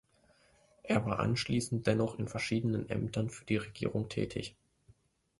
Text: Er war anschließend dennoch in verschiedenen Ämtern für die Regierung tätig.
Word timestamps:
Er 0.81 1.05
war 1.05 1.19
anschließend 1.19 1.85
dennoch 1.85 2.17
in 2.17 2.27
verschiedenen 2.27 2.89
Ämtern 2.89 3.29
für 3.29 3.45
die 3.45 3.57
Regierung 3.57 4.09
tätig. 4.09 4.55